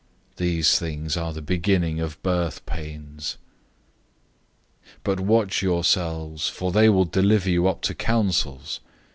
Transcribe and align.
These 0.37 0.79
things 0.79 1.15
are 1.15 1.31
the 1.31 1.43
beginning 1.43 1.99
of 1.99 2.19
birth 2.23 2.65
pains. 2.65 3.37
013:009 4.81 4.85
But 5.03 5.19
watch 5.19 5.61
yourselves, 5.61 6.49
for 6.49 6.71
they 6.71 6.89
will 6.89 7.05
deliver 7.05 7.51
you 7.51 7.67
up 7.67 7.83
to 7.83 7.93
councils. 7.93 8.79